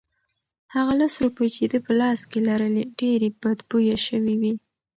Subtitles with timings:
[0.73, 4.53] هغه لس روپۍ چې ده په لاس کې لرلې ډېرې بدبویه شوې وې.